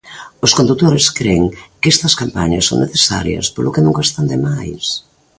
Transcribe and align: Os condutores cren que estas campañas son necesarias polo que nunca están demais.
Os 0.45 0.51
condutores 0.57 1.05
cren 1.17 1.43
que 1.81 1.91
estas 1.95 2.17
campañas 2.21 2.65
son 2.69 2.77
necesarias 2.85 3.45
polo 3.55 3.73
que 3.75 3.85
nunca 3.85 4.01
están 4.07 4.25
demais. 4.33 4.83